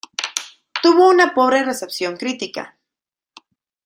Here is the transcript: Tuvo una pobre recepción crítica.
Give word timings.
Tuvo 0.81 1.07
una 1.07 1.31
pobre 1.35 1.63
recepción 1.63 2.17
crítica. 2.17 2.75